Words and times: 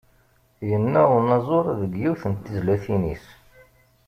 Yenna 0.69 1.01
unaẓuṛ 1.17 1.65
deg 1.81 1.91
yiwet 2.01 2.23
n 2.31 2.33
tezlatin-is. 2.35 3.25